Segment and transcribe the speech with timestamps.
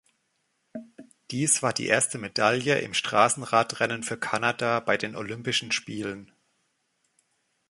[1.29, 6.31] Dies war die erste Medaille im Straßenradrennen für Kanada bei den Olympischen Spielen.